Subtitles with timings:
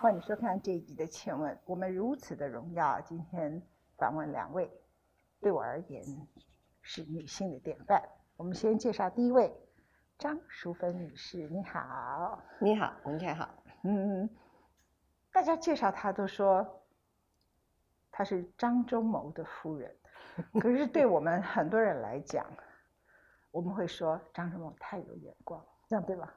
[0.00, 3.60] 欢迎收看这一集的《请问》，我们如此的荣耀，今天
[3.96, 4.70] 访问两位，
[5.40, 6.04] 对我而言
[6.82, 8.00] 是女性的典范。
[8.36, 9.52] 我们先介绍第一位，
[10.16, 12.40] 张淑芬女士，你好。
[12.60, 13.48] 你好，文倩好。
[13.82, 14.30] 嗯，
[15.32, 16.80] 大家介绍她都说
[18.12, 19.96] 她是张忠谋的夫人，
[20.62, 22.46] 可是对我们很多人来讲，
[23.50, 26.32] 我们会说张忠谋太有眼光，这样对吧？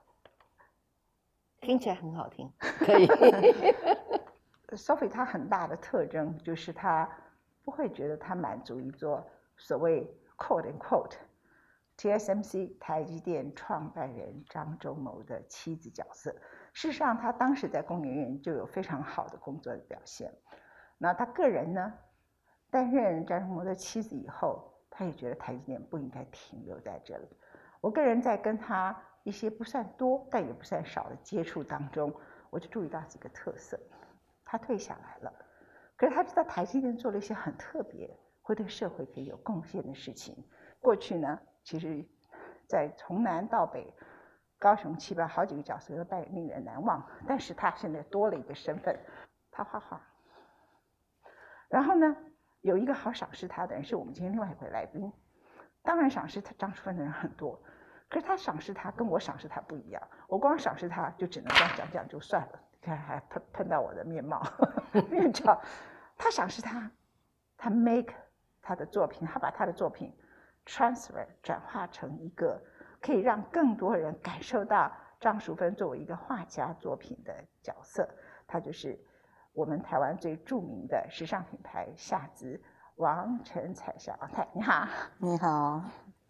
[1.62, 3.08] 听起来很好听， 可以。
[4.76, 7.10] Sophie 她很大的特征就是她
[7.64, 9.26] 不会觉得她满足于做
[9.58, 10.06] 所谓
[10.38, 11.14] quote and quote
[11.98, 16.32] TSMC 台积电创办人张忠谋的妻子角色。
[16.74, 20.34] 事实上，她当时在工研院就有非常好的工作的表现。
[20.98, 21.94] 那她个人呢，
[22.72, 27.28] 担任张忠谋的妻子以后，她也觉得台积电不应该停留在这里。
[27.82, 32.14] 我个人在跟他一些不算多但也不算少的接触当中，
[32.50, 33.80] 我就注意到几个特色。
[34.46, 35.34] 他退下来了，
[35.96, 38.10] 可是他在台积电做了一些很特别，
[38.42, 40.36] 会对社会可以有贡献的事情。
[40.80, 42.06] 过去呢，其实，
[42.68, 43.94] 在从南到北，
[44.60, 47.08] 高雄七八好几个角色都扮演令人难忘。
[47.28, 49.00] 但是他现在多了一个身份，
[49.52, 50.02] 他画画。
[51.70, 52.18] 然后呢，
[52.60, 55.12] 有一个好赏识他的人是我们今天另外一位来宾。
[55.82, 57.62] 当然，赏识他张淑芬的人很多，
[58.12, 60.04] 可是他赏识他跟我赏识他不一样。
[60.28, 62.60] 我光赏识他就只能这样讲讲就算了。
[62.74, 64.46] 你看，还碰碰到我的面貌
[65.10, 65.62] 面罩。
[66.18, 66.92] 他赏识他，
[67.56, 68.14] 他 make
[68.62, 70.14] 他的作品，他把他的作品
[70.66, 72.62] transfer 转化成一个
[73.02, 77.34] 可以让更多人感受到张淑芬作为一个画家作品的
[77.64, 78.08] 角色。
[78.46, 79.00] 他就是
[79.54, 82.62] 我们台湾最著名的时尚品牌夏姿
[82.96, 84.88] 王晨彩小王太，你好，
[85.18, 85.50] 你好。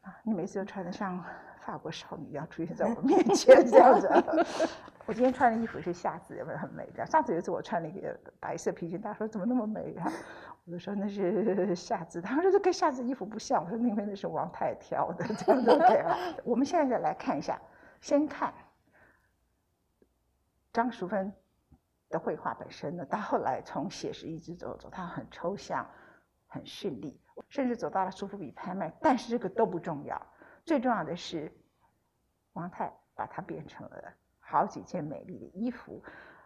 [0.01, 1.23] 啊，你每次都穿得像
[1.61, 4.07] 法国少女一样出现在我面前这样子。
[5.07, 6.87] 我今天穿的衣服是夏子，有没有很美？
[6.93, 10.11] 这样，上次有一次我穿了一个白色皮裙，大家说怎么那么美啊？
[10.65, 13.63] 我就说那是夏子，他们说这跟夏子衣服不像。
[13.63, 16.17] 我说因为那是王太挑的，这样都可以了。
[16.43, 17.59] 我们现在再来看一下，
[17.99, 18.53] 先看
[20.71, 21.33] 张淑芬
[22.09, 25.85] 的绘画本身呢，到后来从写实一直走走，它很抽象，
[26.47, 28.93] 很绚丽，甚至走到了苏富比拍卖。
[29.01, 30.21] 但是这个都不重要，
[30.65, 31.51] 最重要的是
[32.53, 34.13] 王太把它变成了。
[34.39, 36.03] 好几件美丽的衣服。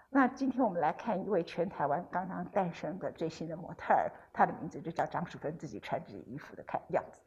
[0.10, 7.20] 那今天我们来看一位全台湾刚刚诞生的最新的模特儿，她的名字就叫张淑芬，自己穿这件衣服的看样子。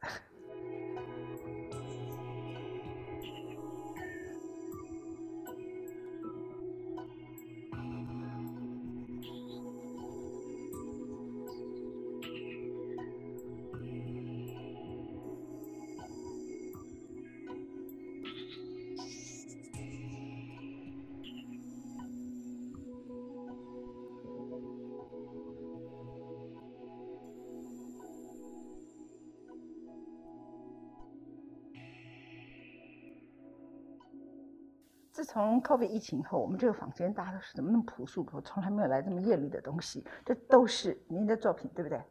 [35.31, 38.27] 从 COVID 疫情以后，我们这个房间大家都是怎么那么朴素？
[38.33, 42.01] 我从来没有来这么艳丽的东西，这都是您的作品，对不对？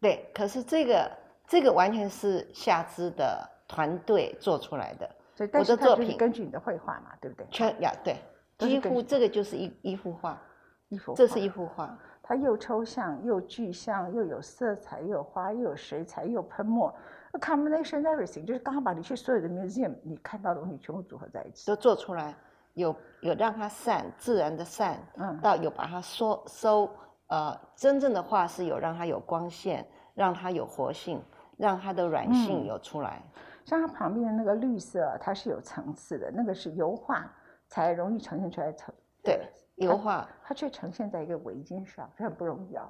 [0.00, 1.10] 对，可是这个
[1.44, 5.10] 这个完全是夏之的团队做出来的。
[5.34, 7.44] 所以，但是我的作品根据你的绘画嘛，对不对？
[7.50, 8.16] 全呀，对，
[8.58, 10.40] 几乎这个就是一一幅画，
[10.88, 11.98] 一幅，这是一幅画。
[12.22, 16.94] 它又抽象又具象，又有色彩，又有花，又有水彩，又有喷墨
[17.32, 22.36] ，a combination everything，就是刚好把你去所有的 museum 你看到的东西全部组合在一起，都做出来。
[22.78, 26.88] 有有让它散，自然的散，嗯，到有把它收收，
[27.26, 29.84] 呃，真正的画是有让它有光线，
[30.14, 31.20] 让它有活性，
[31.56, 33.20] 让它的软性有出来。
[33.34, 37.30] 嗯、像它旁边的那个绿色，它是有层次的，那个是油画
[37.66, 38.94] 才容易呈现出来层。
[39.24, 39.40] 对，
[39.74, 42.88] 油画它却呈现在一个围巾上，这很不容易啊。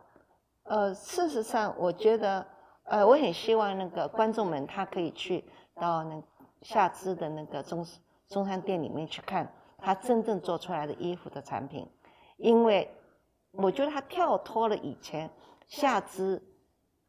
[0.64, 2.46] 呃，事实上，我觉得，
[2.84, 5.42] 呃，我很希望那个观众们他可以去
[5.74, 6.22] 到那
[6.60, 7.82] 夏姿的那个中
[8.28, 9.50] 中山店里面去看。
[9.78, 11.88] 他真正做出来的衣服的产品，
[12.36, 12.90] 因为
[13.52, 15.30] 我觉得他跳脱了以前
[15.66, 16.42] 下肢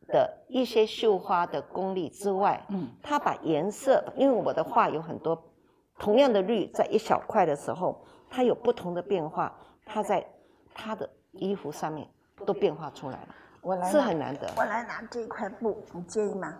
[0.07, 5.51] 的一些绣花的功力之外，嗯，他把颜色，因为我的画有很多
[5.97, 9.53] 同样的绿，在一小块的时候，它有不同的变化，
[9.85, 10.25] 它在
[10.73, 12.07] 他的衣服上面
[12.45, 14.49] 都变化出来了，我来是很难得。
[14.55, 16.57] 我来拿这一块布，你介意吗？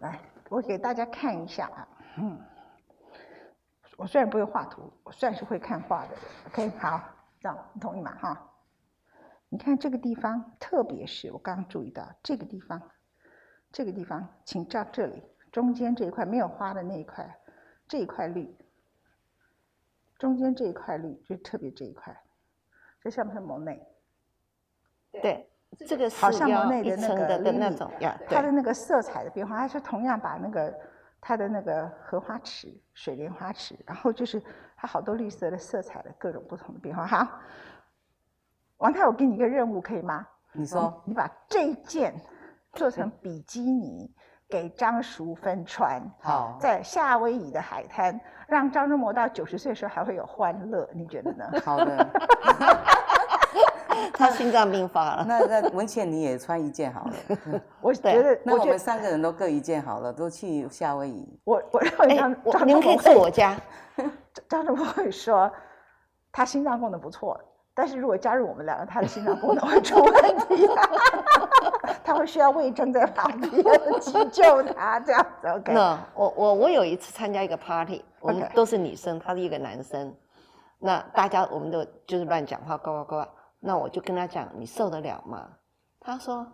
[0.00, 1.88] 来，我给大家看一下啊，
[2.18, 2.38] 嗯。
[4.02, 6.18] 我虽然不会画图，我算是会看画的人。
[6.48, 7.00] OK，好，
[7.38, 8.12] 这样你同意吗？
[8.20, 8.50] 哈，
[9.48, 12.82] 你看这个地方，特别是我刚刚注意到这个地方，
[13.70, 15.22] 这个地方，请照这里
[15.52, 17.38] 中间这一块没有花的那一块，
[17.86, 18.52] 这一块绿，
[20.18, 22.12] 中间这一块绿就特别这一块，
[23.00, 23.86] 这像不像蒙内？
[25.12, 25.48] 对，
[25.86, 27.88] 这个是好像要蒙内的那个的的那种
[28.26, 30.76] 它的那个色彩的变化，它是同样把那个
[31.24, 34.42] 它的那个荷花池、水莲花池，然后就是
[34.76, 37.06] 它好多绿色的色彩的各种不同的变化。
[37.06, 37.26] 好，
[38.78, 40.26] 王太，我给你一个任务，可以吗？
[40.50, 42.12] 你说你把这一件
[42.72, 44.12] 做成比基尼，
[44.48, 46.02] 给张淑芬穿。
[46.20, 51.44] 好，在夏威夷的海滩，让张忠谋到九十岁的时候还会有欢乐，你觉得呢？
[51.64, 52.04] 好的。
[54.14, 55.24] 他心脏病发了。
[55.26, 57.60] 那那文倩你也穿一件好了。
[57.80, 61.40] 我对觉得，那我们三个人都各一件好了，都去夏威夷。
[61.44, 63.56] 我我认为哎张，我张你们可以忠谋会住我家，
[64.48, 65.50] 张忠谋会说
[66.30, 67.38] 他心脏功能不错，
[67.74, 70.68] 但是如果加入我们两个，他的心脏功能会出问题，
[72.04, 73.50] 他会需要魏征在旁边
[74.00, 75.72] 急救他，这样子 OK。
[75.72, 80.14] 那我我我有一次参加一个 party，我们都是女生，他是一个男生，
[80.78, 83.28] 那大家我们都就是乱讲话，呱呱呱。
[83.64, 85.48] 那我就跟他讲，你受得了吗？
[86.00, 86.44] 他说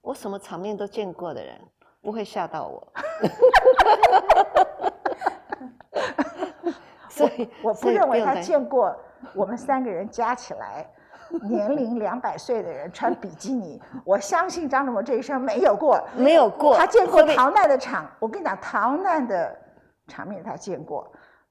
[0.00, 1.56] 我什么场面都见过的人，
[2.02, 2.88] 不会吓到我。
[7.08, 8.92] 所以我不认为他见过
[9.32, 10.84] 我们三个人加起来
[11.42, 13.80] 年龄两百岁的人穿比基尼。
[14.04, 18.10] 我相信张志谋这一生没有过，没有过，他见过逃难的场。
[18.18, 19.56] 我跟你讲，逃难的
[20.08, 21.08] 场面他见过，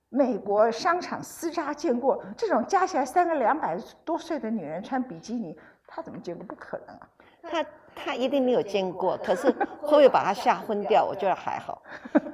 [0.10, 5.58] 美国商场厮杀见过，这种加起来三个两百多岁的女人穿比基尼，
[5.88, 6.44] 他怎么见过？
[6.46, 7.08] 不可能啊！
[7.44, 7.66] 他
[7.96, 9.50] 他一定没有见过，可是
[9.82, 11.06] 会不会把他吓昏掉？
[11.06, 11.82] 我觉得还好，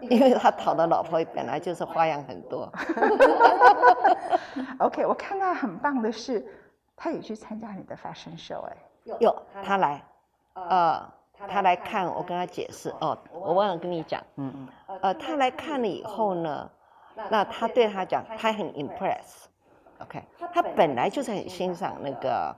[0.02, 2.72] 因为他讨的老婆本来就是花样很多。
[4.80, 6.46] OK，我看到很棒的是，
[6.96, 8.78] 他也去参加你的 fashion show，哎，
[9.20, 10.04] 有他来，
[10.54, 16.70] 呃，他来看，我跟他解释哦，我忘了跟你讲，嗯嗯，呃，他来看了以后呢，
[17.30, 20.22] 那他对他讲，他很 impress，OK，
[20.54, 22.56] 他本来就是很欣赏那个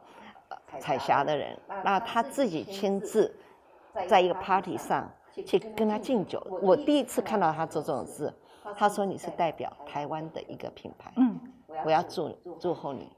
[0.49, 3.33] 呃彩霞的人，那他自己亲自
[4.07, 5.09] 在一个 party 上
[5.45, 8.33] 去跟他敬酒，我第一次看到他做这种事，
[8.75, 11.39] 他说你是代表台湾的一个品牌，嗯，
[11.85, 12.01] 我要。
[12.03, 13.11] 祝祝贺你，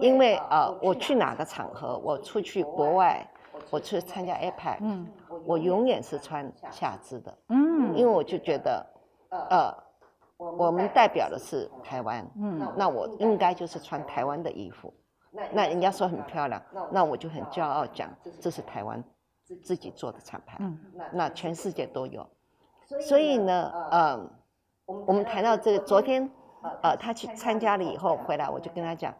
[0.00, 3.26] 因为呃，我去哪个场合，我出去国外，
[3.70, 5.06] 我去参加 APEC，嗯
[5.44, 8.86] 我永远是穿夏姿的，嗯因为我就觉得，
[9.30, 9.74] 呃，
[10.58, 14.92] 我们代表的是台湾，嗯那我应该就是穿台湾的衣服。
[15.52, 18.10] 那人家说很漂亮，那我就很骄傲讲
[18.40, 19.02] 这是台湾
[19.62, 20.78] 自己做的厂牌，嗯
[21.12, 22.26] 那全世界都有。
[23.00, 24.30] 所以呢，呃，
[24.84, 26.30] 我们谈到这个，昨天
[26.82, 29.14] 呃他去参加了以后回来，我就跟他讲，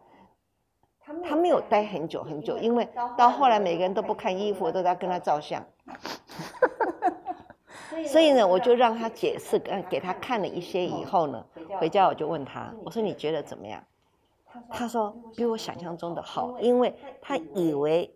[1.25, 2.87] 他没有待很久很久，因为
[3.17, 5.65] 到后来每个人都不看衣服，都在跟他照相。
[8.07, 11.45] 所以呢，我就让他解释，跟给他看了一些以后呢，
[11.79, 13.83] 回家我就问他，我说你觉得怎么样？
[14.69, 18.15] 他说比我想象中的好，因为他以为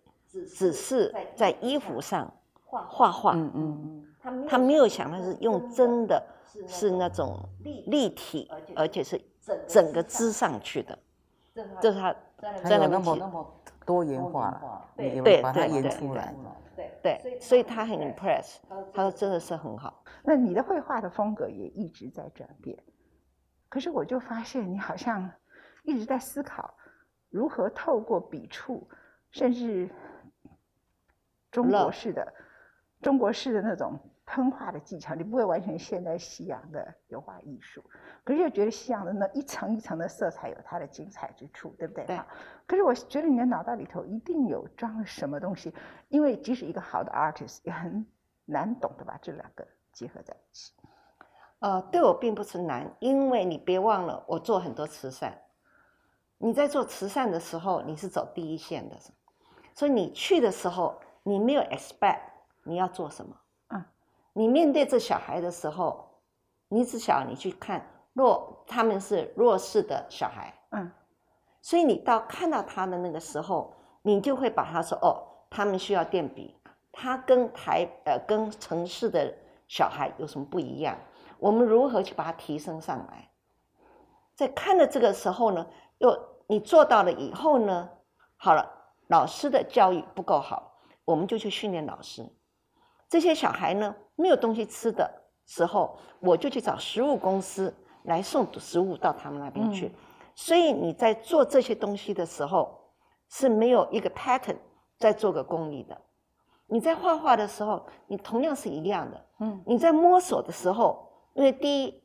[0.54, 2.30] 只是在衣服上
[2.66, 6.22] 画画，嗯嗯他没有想到是用真的
[6.66, 7.38] 是那种
[7.86, 9.20] 立体，而且是
[9.66, 10.98] 整个织上去的，
[11.80, 13.54] 这是他嗯，在那边还有那么起那么
[13.86, 16.34] 多元化了，对把它演对对出来。
[17.02, 18.56] 对，所以他很 impress，
[18.92, 20.04] 他说真的是很好。
[20.22, 22.76] 那你的绘画的风格也一直在转变，
[23.68, 25.30] 可是我就发现你好像
[25.84, 26.74] 一直在思考
[27.30, 28.86] 如何透过笔触，
[29.30, 29.88] 甚至
[31.50, 32.34] 中国式的
[33.00, 37.82] 中国式的那种喷画的技巧，你不会完全陷在西洋的油画艺术，
[38.24, 42.04] 可是又觉得西洋的那一层一层的色彩有它的精彩之处，对不对？
[42.06, 42.20] 对
[42.66, 45.72] 可是我觉得你的脑袋里头一定有装了什么东西，
[46.08, 48.04] 因为即使一个好的 artist 也很
[48.44, 50.72] 难懂得把这两个结合在一起。
[51.60, 55.40] 呃，对我并不是难，因为你别忘了，我做很多慈善。
[56.38, 58.96] 你在做慈善的时候，你是走第一线的，
[59.72, 62.20] 所以你去的时候，你没有 expect
[62.64, 63.34] 你要做什么。
[64.36, 66.08] 嗯，你面对这小孩的时候，
[66.68, 70.92] 你只想你去看弱，他们是弱势的小孩，嗯
[71.62, 76.54] 所以你到看到他的那个时候，你就会把他说哦，他们需要电笔，
[76.92, 79.34] 他跟台呃跟城市的
[79.66, 80.96] 小孩有什么不一样？
[81.38, 83.28] 我们如何去把它提升上来？
[84.34, 85.66] 在看了这个时候呢，
[85.98, 86.16] 又
[86.46, 87.88] 你做到了以后呢，
[88.36, 88.70] 好了，
[89.08, 92.24] 老师的教育不够好，我们就去训练老师。
[93.08, 95.08] 这些小孩呢，没有东西吃的
[95.46, 97.72] 时候，我就去找食物公司
[98.04, 99.92] 来送食物到他们那边去。
[100.34, 102.92] 所以你在做这些东西的时候
[103.28, 104.56] 是没有一个 pattern
[104.98, 105.98] 在做个公益的。
[106.66, 109.24] 你在画画的时候，你同样是一样的。
[109.38, 112.02] 嗯你在摸索的时候，因为第一，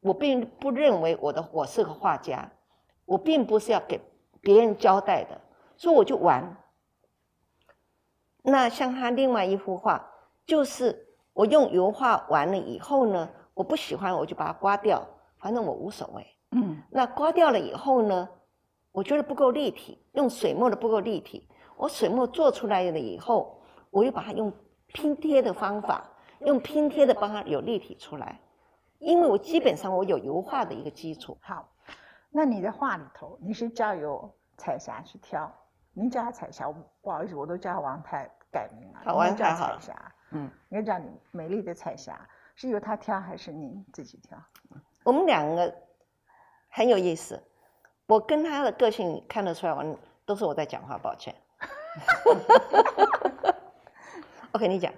[0.00, 2.50] 我并不认为我的我是个画家，
[3.04, 4.00] 我并不是要给
[4.40, 5.40] 别人交代的，
[5.76, 6.56] 所以我就玩。
[8.42, 10.13] 那像他另外一幅画，
[10.46, 15.06] 就是我用油画完了以后呢，我不喜欢我就把它刮掉，
[15.38, 16.26] 反正我无所谓。
[16.52, 18.28] 嗯，那刮掉了以后呢，
[18.92, 21.48] 我觉得不够立体，用水墨的不够立体。
[21.76, 23.60] 我水墨做出来了以后，
[23.90, 24.52] 我又把它用
[24.86, 26.08] 拼贴的方法，
[26.40, 28.40] 用拼贴的帮它有立体出来。
[29.00, 31.36] 因为我基本上我有油画的一个基础。
[31.42, 31.68] 好，
[32.30, 35.52] 那你的画里头，你是交由彩霞去挑？
[35.92, 36.72] 您叫她彩霞，
[37.02, 39.00] 不好意思，我都叫她王太改名了。
[39.04, 39.66] 好，王太好。
[39.66, 42.20] 彩霞，嗯，应该叫你美丽的彩霞，
[42.54, 44.38] 是由他挑还是您自己挑？
[45.02, 45.74] 我们两个
[46.68, 47.42] 很有意思，
[48.06, 51.34] 我跟他的个性看得出来，我都是我在讲话，抱歉。
[54.52, 54.92] 我跟你讲。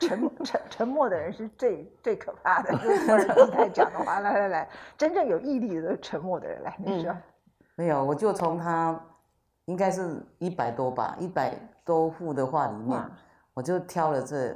[0.00, 4.18] 沉默沉沉默的人是最最可怕的，就是突然不太讲的话。
[4.18, 7.16] 来来来，真正有毅力的沉默的人来，你说。
[7.76, 9.00] 没有，我就从他
[9.66, 11.54] 应该是一百多吧，一百
[11.84, 13.00] 多幅的画里面，
[13.58, 14.54] 我就挑了这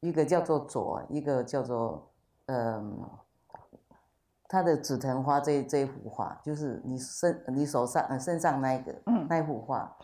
[0.00, 2.12] 一个叫做左，一个叫做
[2.48, 3.00] 嗯，
[4.46, 8.94] 他的紫藤花这这一幅画，就是你身你手上呃身上那一个
[9.26, 9.96] 那一幅画。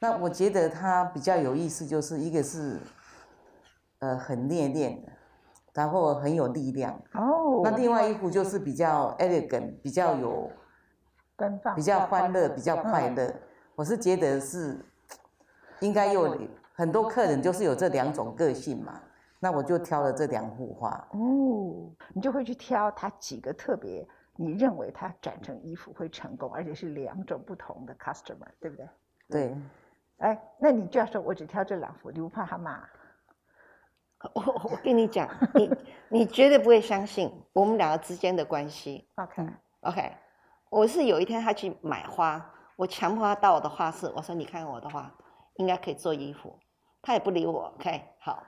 [0.00, 2.80] 那我觉得它比较有意思，就是一个是。
[4.00, 5.12] 呃，很烈烈的，
[5.72, 6.92] 然后很有力量。
[7.14, 7.62] 哦。
[7.64, 10.50] 那另外一幅就是比较 elegant，比较有
[11.34, 13.34] 奔放，比较欢乐，比较快乐。
[13.76, 14.84] 我是觉得是
[15.80, 16.36] 应该有
[16.74, 19.00] 很多客人就是有这两种个性嘛。
[19.40, 21.08] 那我就挑了这两幅画。
[21.12, 21.90] 哦。
[22.12, 28.88] 你就会去挑它几个特别，你认为它展成衣服会成功，而且是两种不同的 customer，对不对？
[29.28, 29.56] 对。
[30.18, 32.82] 哎，那你就要说，我只挑这两幅，你不怕他骂？
[34.32, 35.70] 我我跟你讲，你
[36.08, 39.06] 你绝对不会相信我们两个之间的关系。
[39.16, 39.46] OK
[39.80, 40.12] OK，
[40.70, 45.12] 我是有一天他去买花，我强迫他到我的画室，我说你看我的画，
[45.56, 46.58] 应该可以做衣服，
[47.04, 47.72] 他也不理我。
[47.76, 48.42] OK，好，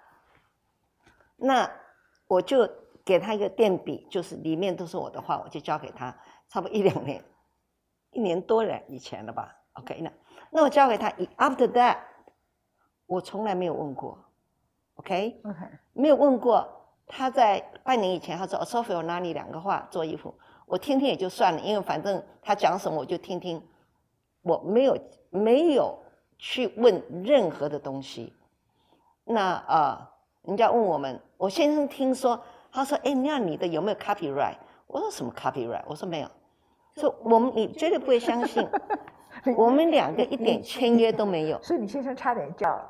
[1.36, 1.70] 那
[2.26, 2.68] 我就
[3.04, 6.16] 给他一个垫笔，就是里面都是我的画，我就交给他，
[6.48, 7.22] 差不多一两年，
[8.12, 9.54] 一年多了以前了吧。
[9.74, 10.10] OK，那
[10.50, 11.98] 那我交给他，After that，
[13.06, 14.18] 我从来没有问过。
[14.94, 15.60] OK，OK，
[15.92, 16.66] 没有问过
[17.06, 20.34] 他在半年以前，他说：“Sophie，我拿你两个画做衣服，
[20.64, 23.62] 我听听也就算了，因为反正他讲什么我就听听，
[24.40, 24.96] 我没有
[25.28, 26.02] 没有
[26.38, 28.32] 去问任何的东西。
[29.26, 30.10] 那啊，
[30.42, 32.40] 人家问我们，我先生听说，
[32.72, 34.56] 他说：哎，那你的有没有 copyright？
[34.86, 35.82] 我说什么 copyright？
[35.86, 36.28] 我说没有。
[36.96, 38.66] 说我们你绝对不会相信，
[39.56, 41.62] 我们两个一点签约都没有。
[41.62, 42.80] 所以你先生差点叫。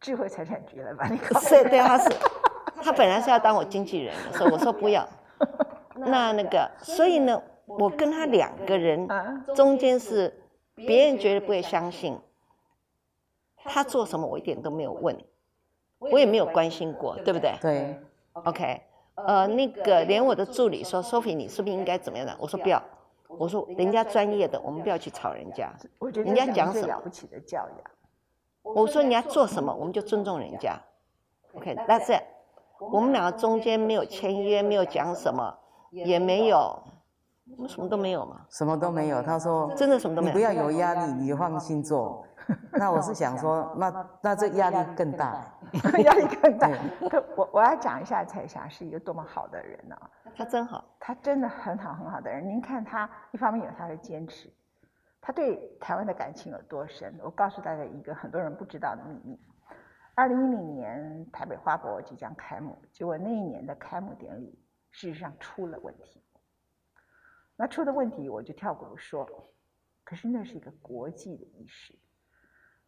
[0.00, 1.06] 智慧财产局了吧？
[1.08, 2.10] 你是对，他是，
[2.82, 5.06] 他本来是要当我经纪人的，所以我说不要。
[5.94, 9.08] 那那个，所以呢，我跟他两个人
[9.54, 10.34] 中间是
[10.74, 12.18] 别人绝对不会相信，
[13.62, 15.16] 他做什么我一点都没有问，
[16.10, 17.52] 我也没有关心过，对不对？
[17.60, 18.00] 对。
[18.32, 18.82] OK，
[19.14, 22.36] 呃，那个连我的助理说，Sophie，你是不是应该怎么样的？
[22.38, 22.82] 我说不要，
[23.28, 25.72] 我说人家专业的，我们不要去吵人家。
[26.12, 28.74] 人家讲什么了不起的教养。
[28.74, 30.80] 我说你要做什么，我们就尊重人家。
[31.54, 32.18] OK，但是
[32.80, 35.56] 我们两个中间没有签约，没有讲什么，
[35.92, 36.82] 也没有，
[37.56, 38.44] 我们什么都没有嘛。
[38.50, 40.34] 什么都没有，他说真的什么都没有。
[40.34, 42.24] 你不要有压力，你放心做。
[42.72, 45.44] 那我是想说，那那这压力更大，
[46.04, 46.70] 压力更大。
[47.36, 49.96] 我我要讲一下彩霞是一个多么好的人呢？
[50.36, 52.46] 他真好，他真的很好很好的人。
[52.46, 54.52] 您看他一方面有他的坚持。
[55.20, 57.18] 他对台湾的感情有多深？
[57.22, 59.40] 我告诉大家一个很多人不知道的秘密：
[60.14, 64.58] 二零一零年台北花博即将开幕，结果那一年的开幕典礼
[64.90, 66.22] 事实上出了问题。
[67.56, 69.26] 那出的问题我就跳过不说，
[70.04, 71.94] 可是那是一个国际的仪式，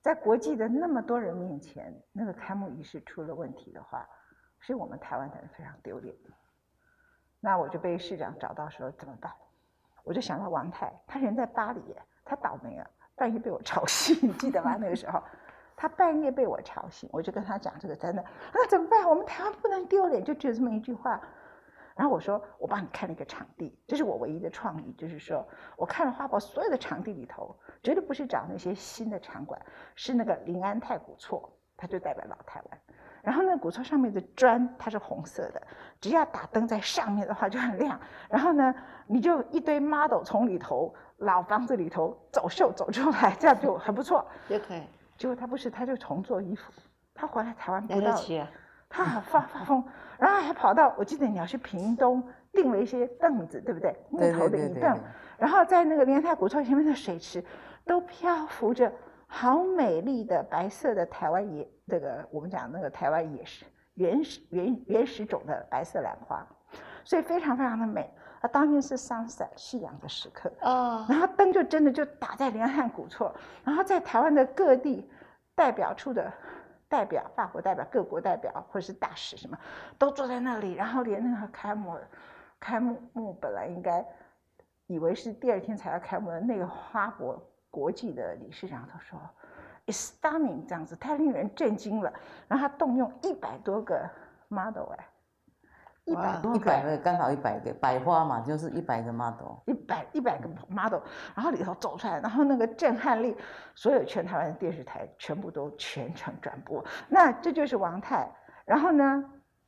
[0.06, 4.08] 在国际的那么多人面前，那个开幕仪式出了问题的话，
[4.60, 6.14] 是我们台湾的人非常丢脸。
[7.40, 9.32] 那我就被市长找到说怎么办？
[10.04, 11.82] 我就想到王太，他人在巴黎。
[12.24, 14.76] 他倒霉了，半夜被我吵醒，你记得吗？
[14.80, 15.20] 那个时候，
[15.74, 19.08] 他半夜被我吵醒，我就跟他讲这个真的，那怎么办？
[19.10, 21.20] 我们台湾不能丢脸，就只有这么一句话。
[21.96, 25.44] 然后我说，我帮你看了一个场地，这是我唯一的创意，就是说
[25.76, 29.60] 我看了花博所有的场地里头，绝对不是找那些新的场馆，
[29.94, 32.80] 是那个临安泰古厝，它就代表老台湾。
[33.22, 35.62] 然后那古厝上面的砖它是红色的，
[36.00, 37.98] 只要打灯在上面的话就很亮。
[38.28, 38.72] 然后呢，
[39.06, 40.94] 你就一堆 model 从里头。
[41.20, 44.28] 老房子里头走秀走出来，这样就很不错。
[44.50, 44.82] 也可以。
[45.16, 46.70] 结果他不是，他就重做衣服。
[47.14, 48.36] 他回来台湾不到，起
[48.88, 49.84] 他发发疯，
[50.18, 53.94] 然后还跑到，我记得你要去屏东订了一些凳子，对不对？
[54.10, 55.00] 木对头对对对的椅凳，
[55.38, 57.44] 然后在那个莲台古厝前面的水池，
[57.84, 58.90] 都漂浮着
[59.26, 63.64] 好美丽的白色的台湾野，这个我们讲那个台湾野石
[63.94, 66.46] 原始原原始种的白色兰花，
[67.04, 68.10] 所以非常非常的美。
[68.40, 75.10] 啊，当天是 sunset 夕阳的时刻，哦，然后灯就真的就打在连汉古厝，然后在台湾的各地
[75.54, 76.30] 代表处的
[76.88, 79.58] 代表、法国代表、各国代表或者是大使什么，
[79.98, 81.98] 都坐在那里，然后连那个开幕
[82.58, 84.04] 开幕幕本来应该
[84.86, 89.18] 以为是第二天才要开幕的那个花博国际的理事长都说
[89.86, 92.12] ，is stunning” 这样子，太令人震惊了。
[92.48, 94.08] 然后他动用一百多个
[94.48, 95.06] model 哎，
[96.06, 99.56] 一百个一百个刚好一百个百花嘛，就是一百个 model。
[99.66, 101.00] 一百一百个 model，
[101.34, 103.36] 然后里头走出来，然后那个震撼力，
[103.74, 106.84] 所有全台湾的电视台全部都全程转播。
[107.08, 108.30] 那这就是王太，
[108.64, 109.24] 然后呢，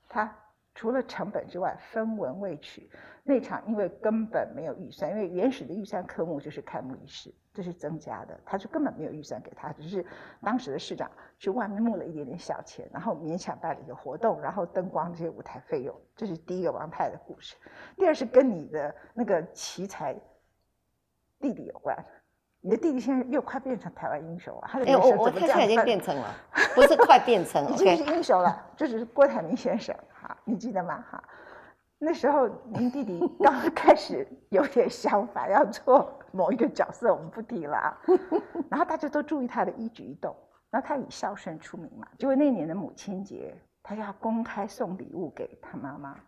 [0.08, 0.32] 他
[0.74, 2.88] 除了成本之外，分文未取。
[3.24, 10.06] 那场因为根本没有预算，因为原始的预算科目就是开幕仪式，这是增加的，他就根本没有预算给他，只是
[10.44, 11.10] 当时的市长
[11.40, 17.56] 去外面募了一点点小钱，然后勉强办了一个活动，然后灯光这些舞台费用，这是第一个王太的故事。
[17.96, 20.14] 第二是跟你的那个奇才
[21.40, 21.96] 弟弟有关，
[22.60, 26.32] 你的弟弟现在又快变成台湾英雄了，他的哎，人我我生怎么这他现在已经变成了，
[26.76, 31.04] 不是快变成 已经是英雄了，这只是郭台铭先生哈，你记得吗？
[31.10, 31.20] 哈，
[31.98, 37.98] 那时候您弟弟刚开始有点想法，要做某一个角色，我们不提了啊。
[38.70, 40.34] 然后大家都注意他的一举一动，
[40.70, 42.06] 然后他以孝顺出名嘛。
[42.18, 46.18] 结果那年的母亲节，他要公开送礼物给他妈妈，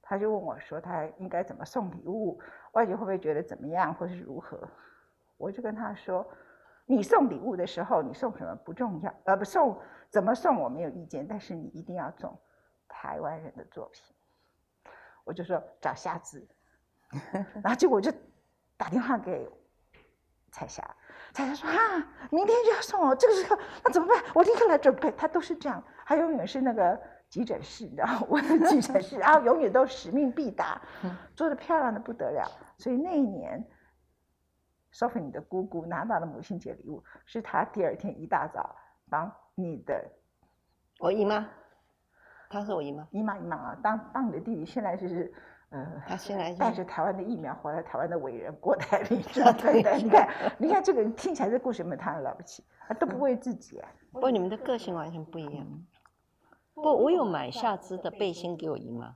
[0.00, 2.40] 他就问我说，他应该怎么送礼物，
[2.72, 4.58] 外界会不会觉得怎么样，或是如何？
[5.36, 6.26] 我就跟他说，
[6.86, 12.36] 你送礼物的时候，你送什么不重要，呃，不送怎么送我没有意见，但是你一定要送
[12.88, 14.02] 台湾人的作品。
[15.24, 16.48] 我就说找瞎子，
[17.62, 18.10] 然后结果我就
[18.78, 19.46] 打电话给
[20.50, 20.82] 彩霞，
[21.34, 21.76] 彩霞说啊，
[22.30, 24.24] 明天就要送我，这个时候那怎么办？
[24.34, 25.10] 我立刻来准备。
[25.12, 26.98] 他都是这样，他永远是那个
[27.28, 30.80] 急诊室，你知道，我的急诊室， 然后永远都使命必达，
[31.36, 32.48] 做的漂亮的不得了。
[32.78, 33.62] 所以那一年
[34.92, 38.74] ，Sophie 你的姑姑拿到了母亲节礼物，是她第二天一大早
[39.10, 40.08] 帮你的
[41.00, 41.46] 我姨妈，
[42.48, 45.32] 她是我姨妈，姨妈姨妈啊，当当你的弟弟现在就是
[45.70, 50.28] 呃，她现在是带着台湾的疫苗活在台湾的伟人郭台铭，是吧对对，你看
[50.58, 52.64] 你看这个听起来这故事有没有他很了不起？
[52.86, 55.66] 他，都不为自己啊，不过你们的个性完全不一样。
[56.74, 59.14] 不，我有买夏姿的背心给我姨妈，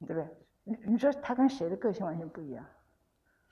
[0.00, 0.28] 对不对？
[0.64, 2.64] 你你说他跟谁的个性完全不一样？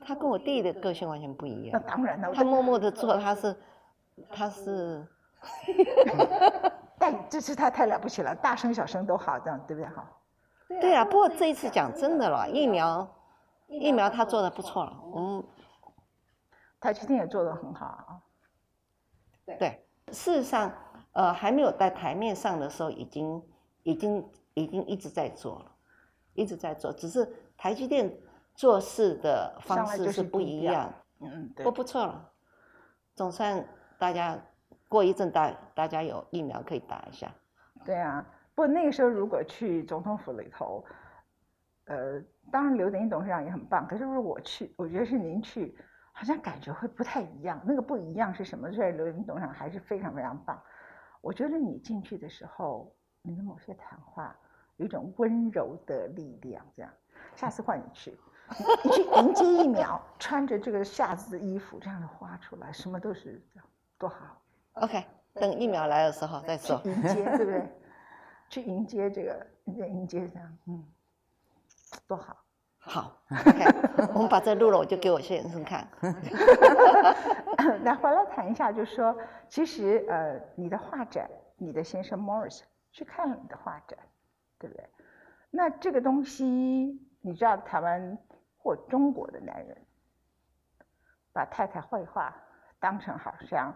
[0.00, 1.88] 他跟我弟的个性完全不一样那。
[1.88, 3.56] 当然了，他默默的 做，他是，
[4.30, 5.06] 他是，
[6.98, 9.88] 但这是他太了不起了，大声小声都好，这样对不对？
[9.90, 10.08] 哈，
[10.68, 11.04] 对啊。
[11.04, 13.08] 不过这一次讲真的了，疫苗，
[13.66, 15.00] 疫苗他做的不错了。
[15.12, 15.44] 我们
[16.80, 18.22] 台积电也做的很好啊。
[19.58, 20.70] 对，事实上，
[21.12, 23.42] 呃，还没有在台面上的时候，已经
[23.82, 25.72] 已经已经一直在做了，
[26.34, 27.26] 一直在做，只是
[27.56, 28.14] 台积电
[28.54, 32.30] 做事的方式是不一样，嗯嗯，对不，不错了，
[33.14, 33.66] 总算
[33.98, 34.38] 大家
[34.86, 37.34] 过一阵大大家有疫苗可以打一下。
[37.84, 38.24] 对啊。
[38.58, 40.84] 不过那个时候如果去总统府里头，
[41.84, 45.78] 呃，当然刘德英董事长也很棒，可是如果我去，我觉得是您去，
[46.10, 47.62] 好像感觉会不太一样。
[47.64, 48.72] 那个不一样是什么？
[48.72, 50.60] 所以刘德英董事长还是非常非常棒。
[51.20, 52.92] 我觉得你进去的时候，
[53.22, 54.36] 你的某些谈话
[54.78, 56.90] 有一种温柔的力量，这样。
[57.36, 58.18] 下次换你去，
[58.58, 63.66] 你你去迎接疫苗，穿着这个夏子的衣服，这样的花出来，什么都是这样，
[63.98, 64.42] 多好。
[64.72, 66.82] OK，等疫苗来的时候再去说。
[66.84, 67.72] 迎接，对不对？
[68.48, 70.84] 去迎接这个，迎接这样，嗯，
[72.06, 72.36] 多好。
[72.88, 73.20] 好
[74.14, 75.86] 我们把这录了，我就给我先生看。
[77.84, 79.14] 那回来谈一下，就是说，
[79.46, 83.98] 其实呃，你的画展，你的先生 Morris 去看了你的画展，
[84.58, 84.88] 对不对？
[85.50, 88.16] 那这个东西，你知道台湾
[88.56, 89.76] 或中国的男人，
[91.34, 92.34] 把太太绘画
[92.80, 93.74] 当成好像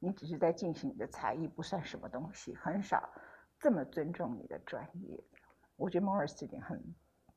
[0.00, 3.08] 你只是在进行你的才艺，不算什么东西，很少
[3.60, 5.18] 这么尊重你的专业。
[5.76, 6.82] 我觉得 Morris 这点很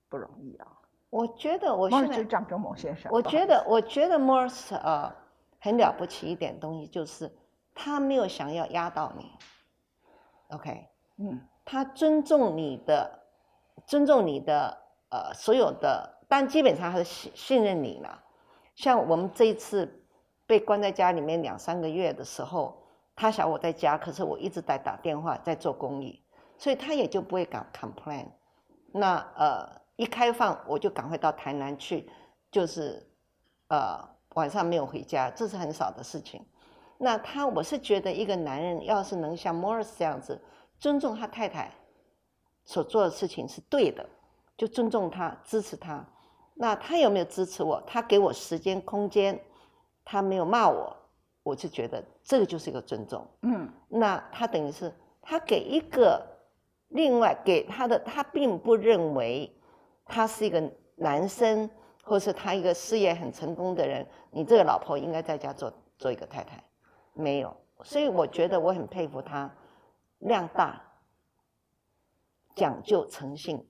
[0.10, 0.68] 不容易啊。
[1.10, 3.12] 我觉得我现 Morris 就是在，张忠谋先生。
[3.12, 5.14] 我觉得，我觉得 Morse 呃
[5.60, 7.32] 很了不起一点东西，就是
[7.76, 9.32] 他没有想要压倒你
[10.50, 13.24] ，OK，嗯，他尊重你的，
[13.86, 18.20] 尊重你的呃所有的，但基本上他是信信任你嘛。
[18.76, 20.04] 像我们这一次
[20.48, 22.81] 被关在家里面两三个月的时候，
[23.22, 26.20] 他想我在家，可是我一直在打电话在做公益，
[26.58, 28.26] 所以他也就不会敢 complain。
[28.92, 32.10] 那呃，一开放我就赶快到台南去，
[32.50, 33.08] 就是
[33.68, 36.44] 呃晚上没有回家，这是很少的事情。
[36.98, 40.42] 那他我是觉得一个男人要是能像 Morris 这样子
[40.80, 41.72] 尊重他太太
[42.66, 44.04] 所做的事情是对的，
[44.58, 46.04] 就尊重他支持他。
[46.56, 47.80] 那他有没有支持我？
[47.86, 49.40] 他给我时间空间，
[50.04, 50.98] 他没有骂我，
[51.44, 53.28] 我就觉得这个就是一个尊重。
[53.42, 56.26] 嗯那他等于是他给一个
[56.90, 59.54] 另外给他的，他并不认为
[60.06, 61.70] 他是一个男生，
[62.04, 66.64] 或是他一个事业很成功的人，你这个老婆应该在家做做一个太太，
[67.14, 67.56] 没有。
[67.84, 69.50] 所以我觉得我很佩服他，
[70.20, 70.82] 量大，
[72.56, 73.68] 讲究诚信，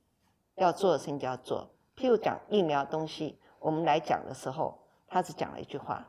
[0.55, 1.69] 要做的事情就要做。
[1.95, 6.05] 譬如讲疫苗东西，我们来讲的时候，他只讲了一句话：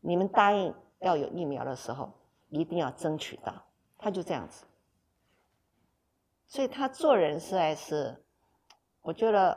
[0.00, 2.10] 你们答应要有疫苗的时候，
[2.48, 3.52] 一定要争取到。
[3.98, 4.64] 他就这样子，
[6.46, 8.24] 所以他做人实在是，
[9.00, 9.56] 我觉得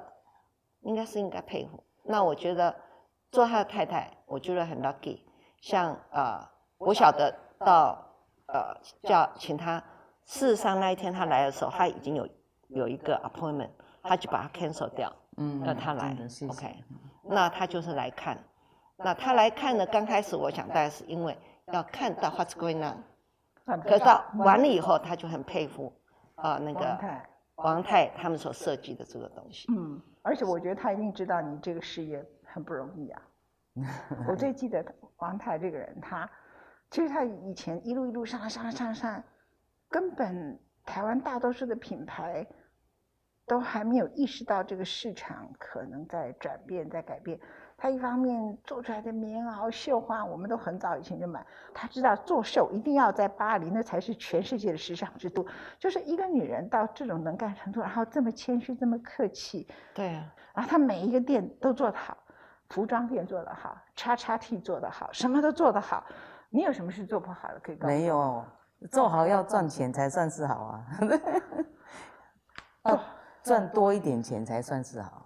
[0.81, 1.83] 应该是应该佩服。
[2.03, 2.75] 那我觉得
[3.31, 5.21] 做他的太太，我觉得很 lucky。
[5.61, 7.97] 像啊、呃我晓得到
[8.47, 9.81] 呃叫请他，
[10.25, 12.27] 事实上那一天他来的时候，他已经有
[12.67, 13.71] 有一个 appointment，
[14.03, 15.11] 他就把它 cancel 掉。
[15.37, 16.15] 嗯，让他来。
[16.49, 16.83] OK，
[17.23, 18.37] 那他就是来看。
[18.97, 19.85] 那他来看呢？
[19.87, 21.37] 刚开始我想大概是因为
[21.73, 23.03] 要看到 what's going on，
[23.81, 25.91] 可是到完了以后，他就很佩服
[26.35, 27.21] 啊、那王个，
[27.55, 29.67] 王太他们所设计的这个东西。
[29.71, 33.21] 嗯，而且我觉得他一定知道你这个事业很不容易啊。
[34.29, 34.85] 我最记得
[35.17, 36.29] 王太这个人，他
[36.89, 39.23] 其实他以前一路一路上来上来上来上来，
[39.89, 42.47] 根本台湾大多数的品牌
[43.45, 47.37] 都还没有意识到这个市场可能在转变在改变。
[47.77, 51.45] 他一方面做出来的棉袄、绣花，我们都很早以前就买。
[51.73, 55.45] 他知道做秀一定要在巴黎，那才是全世界的时尚之都。
[55.77, 62.17] 就是一个女人到这种能干程度，然后这么谦虚、这么客气，对啊，然后她每一个店都做得好，
[62.69, 66.05] 服装店做得好，叉叉 T 做得好，什么都做得好。
[66.49, 67.59] 你有什么事做不好的？
[67.59, 67.99] 可以告诉我。
[67.99, 68.45] 没有，
[68.89, 70.85] 做好要赚钱才算是好啊，
[72.85, 72.99] 要
[73.43, 75.24] 赚多一点钱才算是好。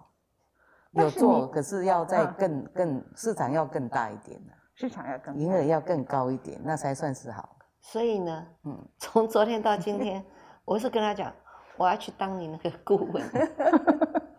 [0.92, 7.56] 有做，可是要再嗯更更市场要更大一点啊市场要更营业额要更高一点，那才算是好。
[7.80, 10.24] 所以呢，嗯，从昨天到今天，
[10.64, 11.32] 我是跟他讲，
[11.76, 13.22] 我要去当你那个顾问。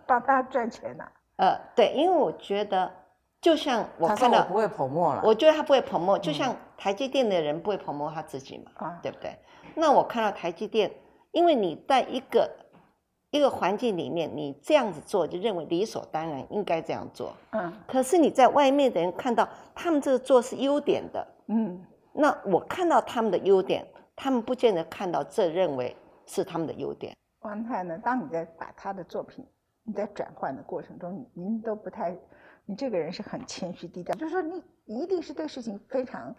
[0.08, 1.06] 帮他赚钱呐、
[1.38, 2.92] 呃，对，因为我觉得，
[3.40, 9.00] 就像我他说看到，我不会泼墨了，我觉得他不会 promote，就像台积电的人不会 promote 他自己嘛，啊。
[9.02, 9.38] 对不对？
[9.76, 10.92] 那我看到台积电，
[11.32, 12.50] 因为你在一个
[13.32, 17.34] 一个环境里面，你这样子做，就认为理所当然应该这样做。
[17.52, 21.82] 嗯可是你在外面的人看到他们这个做是优点的，嗯
[22.14, 27.16] 那我看到他们的优点，他们不见得看到这认为是他们的优点。
[27.40, 27.98] 王太呢？
[28.00, 29.44] 当你在把他的作品
[29.84, 32.16] 你在转换的过程中，您都不太，
[32.66, 36.36] 你这个人是很谦虚低调，就是说你一定是对事情非常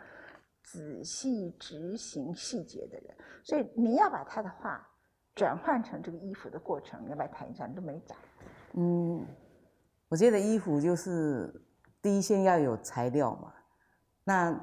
[0.63, 4.87] 仔细执行细节的人，所以你要把他的话
[5.35, 7.67] 转换成这个衣服的过程，你要不要谈一下？
[7.67, 8.17] 你都没讲。
[8.75, 9.27] 嗯，
[10.09, 11.53] 我觉得衣服就是
[12.01, 13.53] 第一先要有材料嘛，
[14.25, 14.59] 那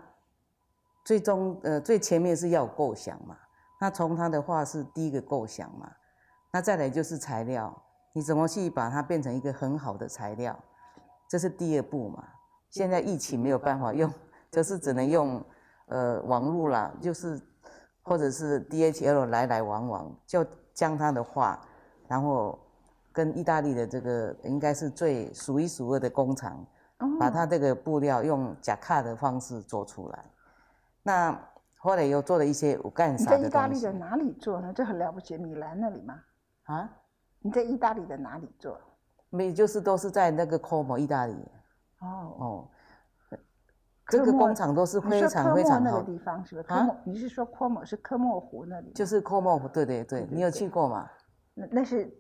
[1.06, 3.38] 最终呃最前面是要有构想嘛，
[3.80, 5.92] 那从他的话是第一个构想嘛，
[6.52, 7.76] 那再来就是材料，
[8.14, 10.58] 你怎么去把它变成一个很好的材料，
[11.28, 12.28] 这是第二步嘛。
[12.70, 14.12] 现在疫情没有办法用，
[14.52, 15.44] 就是只能用
[15.88, 17.42] 呃网络啦，就是
[18.10, 20.44] 或者是 DHL 来来往往，就
[20.74, 21.62] 将他的话，
[22.08, 22.58] 然后
[23.14, 26.66] 跟意大利的这个应该是最数一数二的工厂，
[27.20, 30.26] 把它这个布料用假卡的方式做出来。
[31.04, 31.40] 那
[31.78, 34.74] 后来又做了一些五干啥的在意大利的哪里做呢？
[34.76, 36.16] 这很了不起，米兰那里吗？
[36.64, 36.90] 啊，
[37.42, 38.76] 你在意大利的哪里做？
[39.30, 41.34] 没就是都是在那个 Como 意大利
[42.00, 42.68] 哦，哦，
[44.10, 46.68] 这个工厂都是非常非常好莫那个，地方是不是？
[46.68, 48.92] 科啊莫，你是说科莫是科莫湖那里？
[48.94, 51.10] 就是科莫湖对对对，你有去过吗？
[51.54, 52.12] 那那是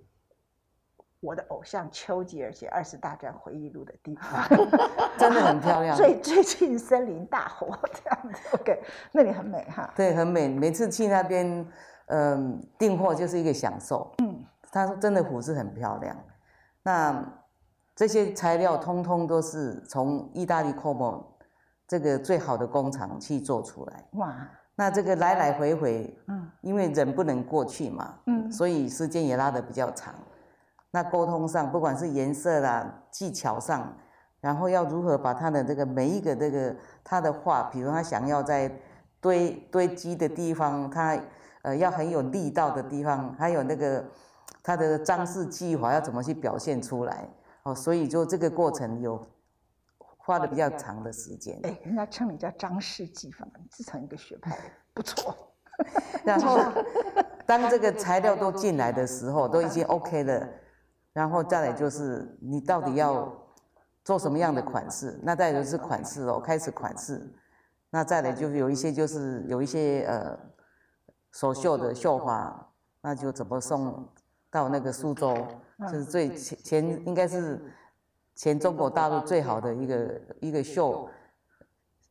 [1.19, 4.47] 我的偶像丘吉尔写《二次大战回忆录》的地方，
[5.17, 8.41] 真的很漂亮，最最近森林大火这样子。
[8.53, 9.91] OK，那里很美哈。
[9.95, 10.47] 对，很美。
[10.47, 11.67] 每次去那边，
[12.07, 14.09] 嗯、订货就是一个享受。
[14.19, 16.15] 嗯，他说真的湖是很漂亮。
[16.83, 17.21] 那
[17.95, 21.25] 这些材料通通都是从意大利 Como
[21.89, 24.05] 这个最好的工厂去做出来。
[24.13, 30.13] 哇，那这个来来回回，嗯因为人不能过去嘛，嗯所以时间也拉得比较长。
[30.91, 33.91] 那沟通上，不管是颜色啦、技巧上，
[34.39, 38.71] 然后要如何把他的这个每一个这个他的画，比如他想要在
[39.19, 41.19] 堆堆积的地方，他
[41.63, 44.05] 呃要很有力道的地方，还有那个
[44.63, 47.27] 他的张氏技法要怎么去表现出来
[47.63, 49.19] 哦，所以就这个过程有
[50.29, 51.59] 花的比较长的时间。
[51.63, 54.55] 哎，人家称你叫张氏技法，自成一个学派，
[54.93, 55.35] 不错。
[56.23, 56.59] 然后
[57.47, 60.47] 当这个材料都进来的时候，都已经 OK 了，
[61.13, 63.33] 然后再来就是你到底要
[64.03, 65.19] 做什么样的款式？
[65.23, 67.33] 那再就是款式哦，开始款式。
[67.89, 70.37] 那再来就是有一些就是有一些呃
[71.31, 74.07] 手绣的绣花，那就怎么送
[74.51, 75.35] 到那个苏州，
[75.79, 77.59] 就是最前前应该是
[78.39, 81.09] 前中国大陆最好的一个一个秀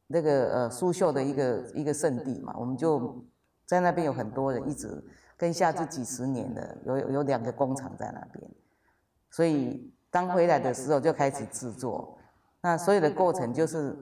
[0.07, 3.25] 那个呃苏绣的一个一个圣地嘛，我们就
[3.65, 5.03] 在那边有很多人一直
[5.39, 8.51] 跟下至几十年的，有有两个工厂在那边，
[9.31, 12.19] 所以当回来的时候就开始制作，
[12.61, 13.97] 那所有的过程就是。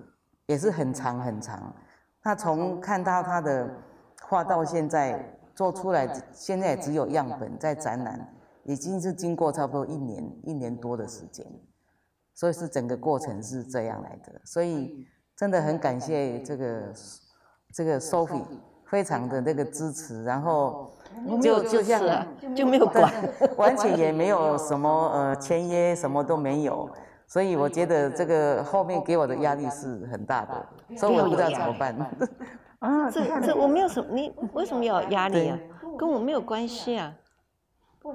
[0.49, 1.75] 也是很长很长，
[2.23, 3.69] 那从看到他的
[4.23, 11.45] 画到现在做出来，现在只有样本在展览，已经是经过差不多一年一年多的时间，
[12.37, 16.93] 所以是整个过程是这样来的，所以真的很感谢这个
[17.75, 18.45] 这个 Sophie
[18.85, 20.93] 非常的那个支持，然后
[21.43, 23.11] 就就这样就没有管，
[23.57, 26.89] 完全也没有什么呃签约什么都没有。
[27.27, 31.97] 所以我觉得这个后面给我的压力是很大的，所以我不知道怎么办。
[32.79, 35.59] 啊，这这我没有什么，你为什么有压力啊？
[35.99, 37.13] 跟我没有关系啊。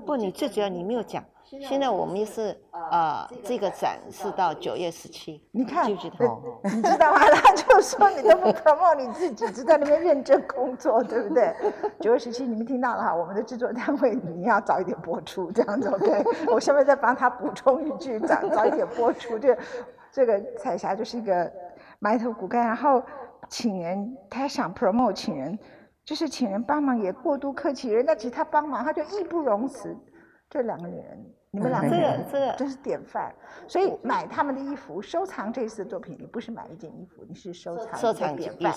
[0.06, 1.26] 不，你最主要你没有讲。
[1.60, 5.86] 现在我们是呃，这个展是到九月十七，你看？
[5.92, 7.20] 你知道吗？
[7.20, 11.54] 他就说你都不 promote 你自己，只在那边认真工作，对不对？
[12.00, 16.24] 九月十七，你们听到了哈，我们的制作单位你要早一点播出，这样子 OK。
[16.54, 19.38] 我下面再帮他补充一句，早早一点播出。
[19.38, 19.58] 这
[20.12, 21.52] 这个彩霞就是一个
[22.00, 23.04] 埋头苦干，然后
[23.50, 25.60] 请人，他想 promote 请人，
[26.06, 29.94] 就是请人帮忙也过度客气，人家其实他帮忙，他就义不容辞。
[30.50, 31.26] 这两个女人。
[31.52, 33.32] 你们两个人，这个真是典范。
[33.68, 38.74] 所以买他们的衣服，收藏这次作品，你不是买一件衣服，你是收藏收藏典范。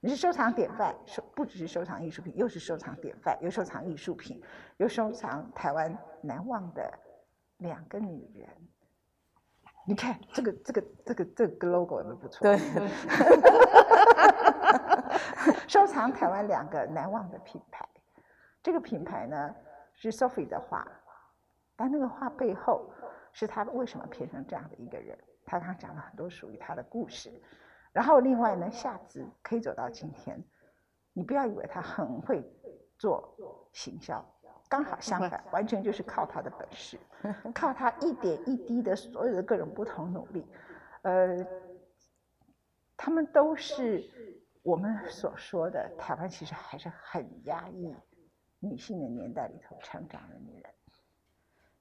[0.00, 4.40] 你是收藏典范，收不只是收藏艺术品，又是收藏典范，又收藏艺术品，
[4.76, 6.92] 又收藏台湾难忘的
[7.56, 8.48] 两个女人。
[9.86, 12.42] 你看这个这个这个这个 logo 有没有不错？
[12.42, 12.58] 对。
[15.66, 17.88] 收藏台湾两个难忘的品牌，
[18.62, 19.54] 这个品牌呢
[19.94, 20.86] 是 Sophie 的画。
[21.76, 22.90] 但那个话背后，
[23.32, 25.18] 是他为什么变成这样的一个人？
[25.44, 27.30] 他刚讲了很多属于他的故事。
[27.92, 30.42] 然后另外呢，夏子可以走到今天，
[31.12, 32.42] 你不要以为他很会
[32.98, 33.36] 做
[33.72, 34.24] 行销，
[34.68, 36.98] 刚好相反，完全就是靠他的本事，
[37.54, 40.44] 靠他一点一滴的所有的各种不同努力。
[41.02, 41.46] 呃，
[42.96, 44.02] 他们都是
[44.62, 47.94] 我们所说的台湾其实还是很压抑
[48.60, 50.72] 女性的年代里头成长的女人。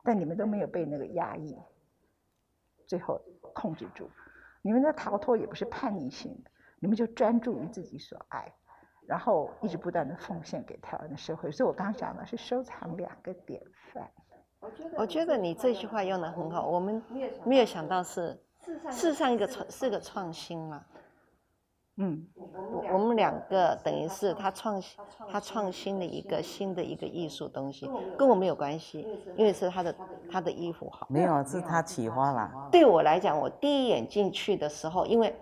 [0.04, 1.58] 但你们都没有被那个压抑，
[2.86, 3.22] 最后
[3.54, 4.10] 控制住。
[4.62, 8.54] 你们的逃脱也不是叛逆性的，你们就专注于自己所爱，
[9.08, 11.52] 然后一直不断的奉献给台湾的社会。
[11.52, 13.62] 所以我刚刚讲的是收藏两个典
[13.94, 14.12] 范。
[14.96, 17.02] 我觉得你这句话用的很好，我们
[17.46, 18.38] 没有想到是
[18.89, 20.86] 世上一个创是个创新嘛。
[21.97, 29.95] 嗯，我我们两个等于是他创新，他创新了一个新的一个艺术东西，跟我没有关系，因为是他的
[30.32, 31.06] 他的衣服好。
[31.08, 32.69] 没有，是他启发了。
[32.71, 35.36] 对我来讲，我第一眼进去的时候，因为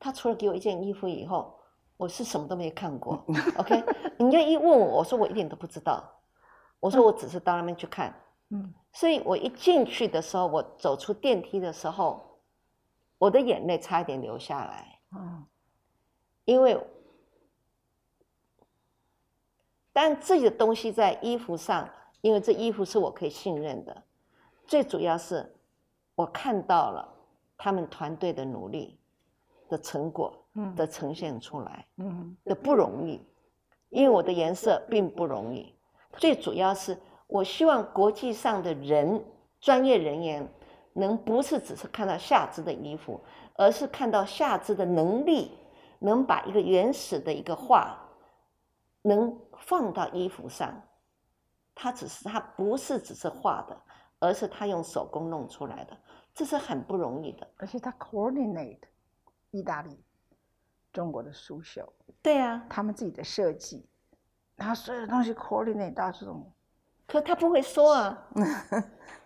[0.00, 1.54] 他除了给我一件衣服以后，
[1.96, 3.24] 我是什么都没看过。
[3.56, 3.84] OK，
[4.18, 6.02] 人家一问我，我说我一点都不知道，
[6.80, 8.12] 我说我只是到那边去看。
[8.50, 12.20] 嗯，所以我一进去的时候，我走出电梯的时候，
[13.18, 14.95] 我的眼泪差一点流下来。
[15.12, 15.44] 嗯，
[16.44, 16.78] 因为，
[19.92, 21.88] 但自己的东西在衣服上，
[22.20, 24.02] 因为这衣服是我可以信任的。
[24.66, 25.54] 最主要是，
[26.14, 27.08] 我看到了
[27.56, 28.98] 他们团队的努力
[29.68, 33.20] 的成果，嗯，的呈现出来，嗯，的不容易。
[33.88, 35.72] 因为我的颜色并不容易。
[36.18, 39.24] 最主要是，我希望国际上的人，
[39.60, 40.46] 专业人员，
[40.92, 43.20] 能不是只是看到下肢的衣服。
[43.58, 45.58] 而是看到夏至的能力，
[45.98, 47.98] 能把一个原始的一个画，
[49.02, 50.82] 能放到衣服上，
[51.74, 53.80] 他只是他不是只是画的，
[54.18, 55.96] 而是他用手工弄出来的，
[56.34, 57.48] 这是很不容易的。
[57.56, 58.80] 而且他 coordinate
[59.50, 59.98] 意大利、
[60.92, 61.90] 中国的苏绣，
[62.20, 63.88] 对啊，他们自己的设计，
[64.54, 66.52] 然后所有的东西 coordinate 到这种，
[67.06, 68.28] 可他不会说啊，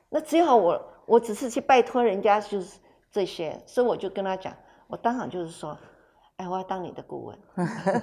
[0.09, 2.79] 那只好我我只是去拜托人家就是。
[3.11, 4.55] 这些，所以我就跟他讲，
[4.87, 5.77] 我当场就是说，
[6.37, 7.39] 哎，我要当你的顾问。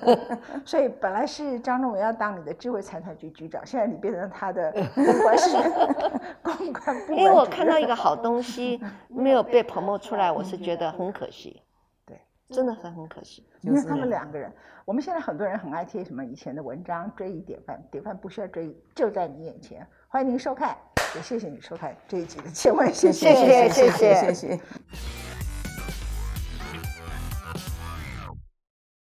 [0.65, 5.57] 所以本来是张仲伟要当你的智慧财产局局长，现在你变成他的公关是
[6.43, 7.13] 公关部。
[7.13, 11.63] 因为我看到一个好东西 没有被 promote 出来，我是觉得很可惜。
[12.05, 13.47] 对，真的很很可惜。
[13.61, 14.51] 因为他们两个人，
[14.83, 19.87] 我们现在很多人很爱贴什么以前的文章，追忆典范，典范不需要追忆，就在你眼前。
[20.09, 20.77] 欢迎您收看，
[21.15, 24.59] 也谢谢你收看这一集的《千万谢谢谢谢谢谢谢。